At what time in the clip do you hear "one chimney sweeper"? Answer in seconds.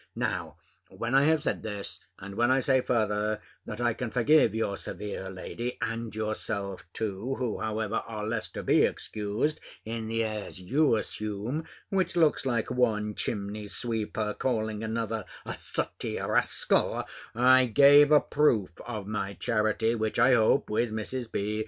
12.71-14.33